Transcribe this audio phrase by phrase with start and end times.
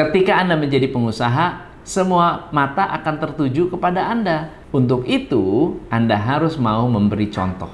[0.00, 4.48] Ketika Anda menjadi pengusaha, semua mata akan tertuju kepada Anda.
[4.72, 7.68] Untuk itu, Anda harus mau memberi contoh.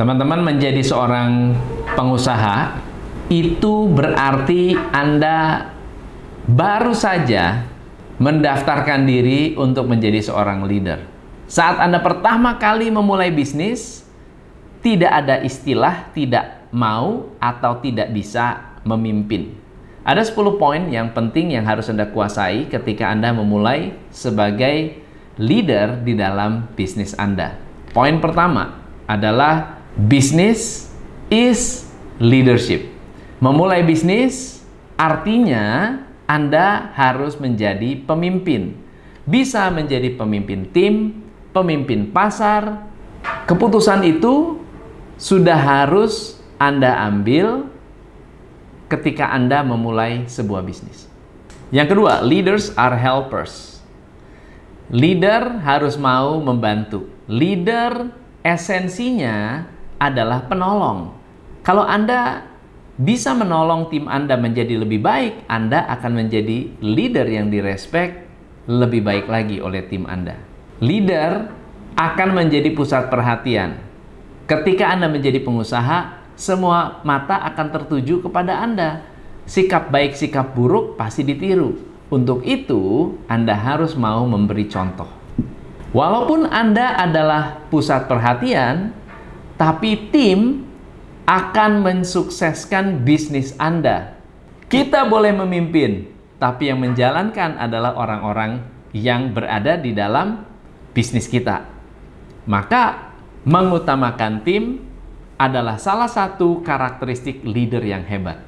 [0.00, 1.52] Teman-teman menjadi seorang
[1.92, 2.80] pengusaha
[3.28, 5.68] itu berarti Anda
[6.48, 7.73] baru saja
[8.18, 11.02] mendaftarkan diri untuk menjadi seorang leader.
[11.50, 14.06] Saat Anda pertama kali memulai bisnis,
[14.80, 19.56] tidak ada istilah tidak mau atau tidak bisa memimpin.
[20.04, 25.00] Ada 10 poin yang penting yang harus Anda kuasai ketika Anda memulai sebagai
[25.40, 27.56] leader di dalam bisnis Anda.
[27.96, 30.90] Poin pertama adalah Business
[31.30, 31.86] is
[32.18, 32.90] leadership.
[33.38, 34.58] Memulai bisnis
[34.98, 38.76] artinya Anda harus menjadi pemimpin.
[39.24, 42.84] Bisa menjadi pemimpin tim, pemimpin pasar.
[43.48, 44.60] Keputusan itu
[45.16, 47.68] sudah harus Anda ambil
[48.88, 51.08] ketika Anda memulai sebuah bisnis.
[51.72, 53.80] Yang kedua, leaders are helpers.
[54.92, 57.08] Leader harus mau membantu.
[57.24, 58.12] Leader
[58.44, 59.64] esensinya
[59.96, 61.16] adalah penolong.
[61.64, 62.44] Kalau Anda
[62.94, 68.22] bisa menolong tim Anda menjadi lebih baik, Anda akan menjadi leader yang direspek
[68.70, 70.38] lebih baik lagi oleh tim Anda.
[70.78, 71.50] Leader
[71.94, 73.78] akan menjadi pusat perhatian.
[74.44, 79.06] Ketika Anda menjadi pengusaha, semua mata akan tertuju kepada Anda.
[79.46, 81.76] Sikap baik, sikap buruk pasti ditiru.
[82.10, 85.08] Untuk itu, Anda harus mau memberi contoh.
[85.94, 88.90] Walaupun Anda adalah pusat perhatian,
[89.54, 90.66] tapi tim
[91.24, 94.20] akan mensukseskan bisnis Anda.
[94.68, 98.60] Kita boleh memimpin, tapi yang menjalankan adalah orang-orang
[98.92, 100.44] yang berada di dalam
[100.92, 101.64] bisnis kita.
[102.44, 103.14] Maka,
[103.44, 104.84] mengutamakan tim
[105.40, 108.40] adalah salah satu karakteristik leader yang hebat.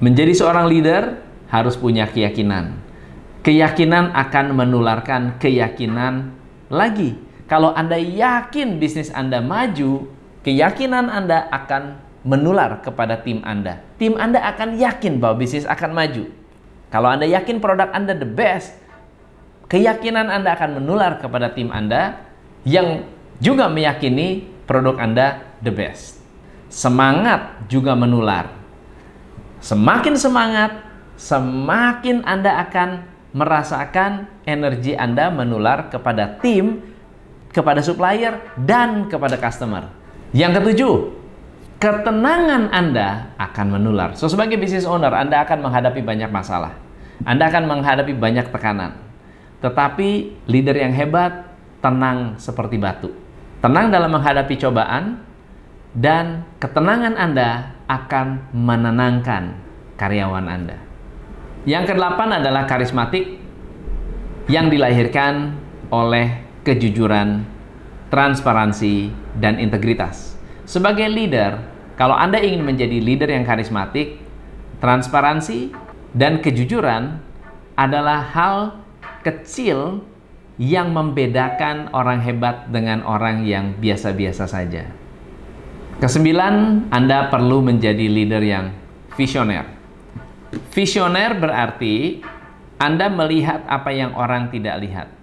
[0.00, 1.20] Menjadi seorang leader
[1.52, 2.80] harus punya keyakinan.
[3.40, 6.32] Keyakinan akan menularkan keyakinan
[6.68, 7.16] lagi.
[7.48, 10.08] Kalau Anda yakin bisnis Anda maju,
[10.46, 13.80] keyakinan Anda akan menular kepada tim Anda.
[13.96, 16.28] Tim Anda akan yakin bahwa bisnis akan maju.
[16.92, 18.76] Kalau Anda yakin produk Anda the best,
[19.70, 22.20] keyakinan Anda akan menular kepada tim Anda
[22.66, 23.08] yang
[23.40, 26.20] juga meyakini produk Anda the best.
[26.70, 28.52] Semangat juga menular.
[29.60, 30.72] Semakin semangat,
[31.16, 32.88] semakin Anda akan
[33.30, 36.82] merasakan energi Anda menular kepada tim,
[37.54, 39.99] kepada supplier, dan kepada customer.
[40.30, 40.94] Yang ketujuh,
[41.82, 44.14] ketenangan Anda akan menular.
[44.14, 46.76] So, sebagai business owner, Anda akan menghadapi banyak masalah.
[47.26, 48.96] Anda akan menghadapi banyak tekanan.
[49.60, 51.50] Tetapi leader yang hebat
[51.84, 53.12] tenang seperti batu.
[53.60, 55.20] Tenang dalam menghadapi cobaan
[55.92, 59.42] dan ketenangan Anda akan menenangkan
[60.00, 60.78] karyawan Anda.
[61.68, 63.36] Yang kedelapan adalah karismatik
[64.48, 65.60] yang dilahirkan
[65.92, 67.44] oleh kejujuran
[68.10, 70.34] transparansi, dan integritas.
[70.66, 71.62] Sebagai leader,
[71.94, 74.18] kalau Anda ingin menjadi leader yang karismatik,
[74.82, 75.70] transparansi
[76.12, 77.22] dan kejujuran
[77.78, 78.56] adalah hal
[79.22, 80.02] kecil
[80.60, 84.84] yang membedakan orang hebat dengan orang yang biasa-biasa saja.
[86.00, 88.72] Kesembilan, Anda perlu menjadi leader yang
[89.16, 89.68] visioner.
[90.72, 92.24] Visioner berarti
[92.80, 95.19] Anda melihat apa yang orang tidak lihat.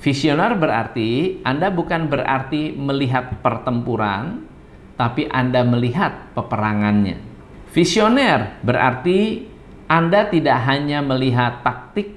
[0.00, 4.48] Visioner berarti Anda bukan berarti melihat pertempuran,
[4.96, 7.20] tapi Anda melihat peperangannya.
[7.68, 9.44] Visioner berarti
[9.84, 12.16] Anda tidak hanya melihat taktik,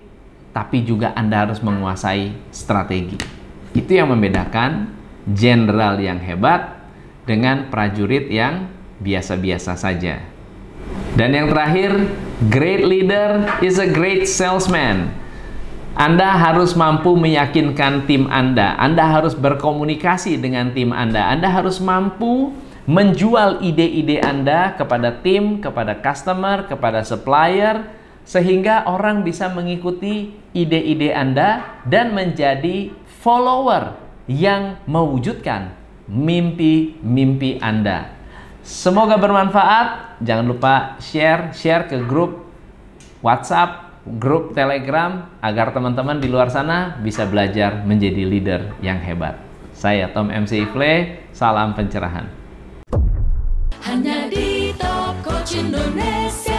[0.56, 3.20] tapi juga Anda harus menguasai strategi.
[3.76, 4.88] Itu yang membedakan
[5.28, 6.88] jenderal yang hebat
[7.28, 8.72] dengan prajurit yang
[9.04, 10.24] biasa-biasa saja.
[11.20, 11.92] Dan yang terakhir,
[12.48, 15.12] great leader is a great salesman.
[15.94, 18.74] Anda harus mampu meyakinkan tim Anda.
[18.82, 21.30] Anda harus berkomunikasi dengan tim Anda.
[21.30, 22.50] Anda harus mampu
[22.90, 27.86] menjual ide-ide Anda kepada tim, kepada customer, kepada supplier,
[28.26, 32.90] sehingga orang bisa mengikuti ide-ide Anda dan menjadi
[33.22, 33.94] follower
[34.26, 35.78] yang mewujudkan
[36.10, 38.10] mimpi-mimpi Anda.
[38.66, 40.18] Semoga bermanfaat.
[40.26, 42.50] Jangan lupa share, share ke grup
[43.22, 49.40] WhatsApp grup Telegram agar teman-teman di luar sana bisa belajar menjadi leader yang hebat.
[49.72, 52.28] Saya Tom MC Ifle, salam pencerahan.
[53.84, 56.53] Hanya di Top Coach Indonesia.